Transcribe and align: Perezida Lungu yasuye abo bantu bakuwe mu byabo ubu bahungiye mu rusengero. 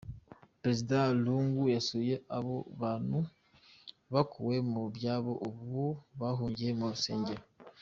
Perezida 0.61 0.97
Lungu 1.23 1.63
yasuye 1.75 2.15
abo 2.37 2.55
bantu 2.81 3.17
bakuwe 4.13 4.55
mu 4.71 4.83
byabo 4.95 5.31
ubu 5.47 5.85
bahungiye 6.19 6.71
mu 6.79 6.87
rusengero. 6.93 7.43